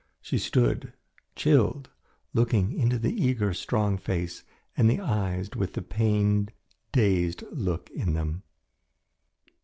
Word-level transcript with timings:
She 0.19 0.39
stood, 0.39 0.93
chilled, 1.35 1.91
looking 2.33 2.73
into 2.73 2.97
the 2.97 3.13
eager, 3.23 3.53
strong 3.53 3.99
face 3.99 4.43
and 4.75 4.89
the 4.89 4.99
eyes 4.99 5.51
with 5.55 5.73
the 5.73 5.83
pained, 5.83 6.51
dazed 6.91 7.43
look 7.51 7.87
in 7.91 8.15
them. 8.15 8.41